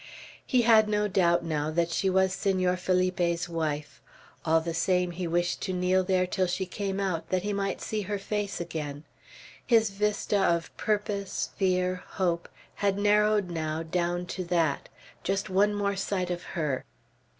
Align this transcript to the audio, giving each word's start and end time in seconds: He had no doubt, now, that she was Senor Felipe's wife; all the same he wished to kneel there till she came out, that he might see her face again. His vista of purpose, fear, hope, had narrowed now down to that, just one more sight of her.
He 0.43 0.63
had 0.63 0.89
no 0.89 1.07
doubt, 1.07 1.45
now, 1.45 1.69
that 1.69 1.91
she 1.91 2.09
was 2.09 2.33
Senor 2.33 2.75
Felipe's 2.75 3.47
wife; 3.47 4.01
all 4.43 4.59
the 4.59 4.73
same 4.73 5.11
he 5.11 5.27
wished 5.27 5.61
to 5.61 5.73
kneel 5.73 6.03
there 6.03 6.25
till 6.25 6.47
she 6.47 6.65
came 6.65 6.99
out, 6.99 7.29
that 7.29 7.43
he 7.43 7.53
might 7.53 7.81
see 7.81 8.01
her 8.01 8.17
face 8.17 8.59
again. 8.59 9.03
His 9.63 9.91
vista 9.91 10.39
of 10.41 10.75
purpose, 10.75 11.51
fear, 11.55 12.03
hope, 12.17 12.49
had 12.73 12.97
narrowed 12.97 13.51
now 13.51 13.83
down 13.83 14.25
to 14.25 14.43
that, 14.45 14.89
just 15.23 15.51
one 15.51 15.71
more 15.75 15.95
sight 15.95 16.31
of 16.31 16.41
her. 16.57 16.83